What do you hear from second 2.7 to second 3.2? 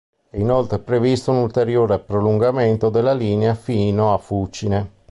della